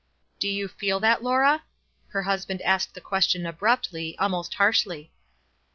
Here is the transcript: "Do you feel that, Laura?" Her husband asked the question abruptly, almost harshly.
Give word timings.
"Do 0.39 0.47
you 0.47 0.67
feel 0.67 0.99
that, 1.01 1.21
Laura?" 1.21 1.61
Her 2.07 2.23
husband 2.23 2.63
asked 2.63 2.95
the 2.95 3.01
question 3.01 3.45
abruptly, 3.45 4.17
almost 4.17 4.55
harshly. 4.55 5.11